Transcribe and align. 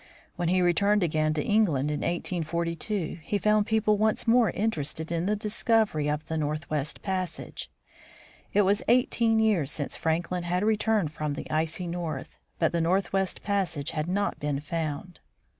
When 0.35 0.47
he 0.47 0.63
returned 0.63 1.03
again 1.03 1.35
to 1.35 1.43
England 1.43 1.91
in 1.91 1.99
1842, 1.99 3.19
he 3.21 3.37
found 3.37 3.67
people 3.67 3.97
once 3.99 4.27
more 4.27 4.49
interested 4.49 5.11
in 5.11 5.27
the 5.27 5.35
discovery 5.35 6.09
of 6.09 6.25
the 6.25 6.37
northwest 6.39 7.03
passage. 7.03 7.69
It 8.51 8.63
was 8.63 8.81
eighteen 8.87 9.37
years 9.37 9.69
since 9.69 9.95
Franklin 9.97 10.41
had 10.41 10.63
returned 10.63 11.11
from 11.11 11.35
the 11.35 11.45
icy 11.51 11.85
North, 11.85 12.39
but 12.57 12.71
the 12.71 12.81
northwest 12.81 13.43
passage 13.43 13.91
had 13.91 14.07
not 14.07 14.39
been 14.39 14.59
found. 14.59 15.19